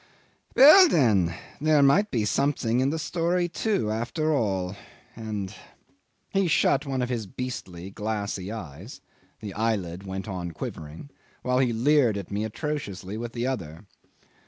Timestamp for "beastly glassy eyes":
7.27-8.99